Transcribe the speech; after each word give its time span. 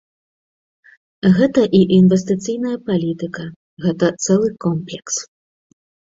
Гэта 1.35 1.61
і 1.79 1.81
інвестыцыйная 1.97 2.73
палітыка, 2.89 3.43
гэта 3.85 4.11
цэлы 4.27 4.49
комплекс. 4.69 5.15